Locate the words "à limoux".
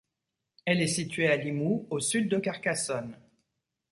1.27-1.85